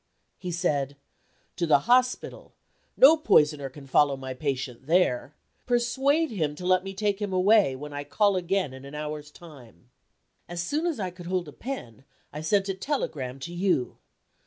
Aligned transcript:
He 0.39 0.49
said: 0.49 0.97
"To 1.57 1.67
the 1.67 1.81
hospital. 1.81 2.55
No 2.97 3.15
poisoner 3.17 3.69
can 3.69 3.85
follow 3.85 4.17
my 4.17 4.33
patient 4.33 4.87
there. 4.87 5.35
Persuade 5.67 6.31
him 6.31 6.55
to 6.55 6.65
let 6.65 6.83
me 6.83 6.95
take 6.95 7.21
him 7.21 7.31
away, 7.31 7.75
when 7.75 7.93
I 7.93 8.03
call 8.03 8.35
again 8.35 8.73
in 8.73 8.83
an 8.83 8.95
hour's 8.95 9.29
time." 9.29 9.91
As 10.49 10.59
soon 10.59 10.87
as 10.87 10.99
I 10.99 11.11
could 11.11 11.27
hold 11.27 11.47
a 11.47 11.53
pen, 11.53 12.03
I 12.33 12.41
sent 12.41 12.67
a 12.67 12.73
telegram 12.73 13.37
to 13.41 13.53
you. 13.53 13.99